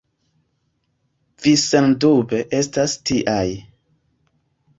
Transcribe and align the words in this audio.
Vi 1.47 1.53
sendube 1.65 2.41
estas 2.61 2.97
tiaj. 3.11 3.45